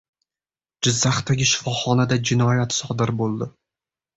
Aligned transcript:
Jizzaxdagi 0.87 1.47
shifoxonada 1.51 2.17
jinoyat 2.31 2.77
sodir 2.79 3.17
bo‘ldi 3.21 3.53